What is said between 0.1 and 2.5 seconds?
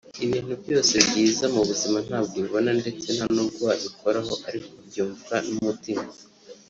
Ibintu byose byiza mu buzima ntabwo